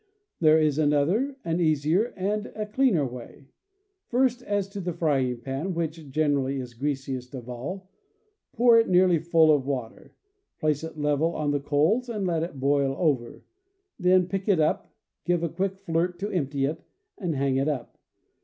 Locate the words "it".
8.79-8.89, 10.83-10.97, 12.41-12.59, 14.47-14.59, 16.65-16.81, 17.57-17.67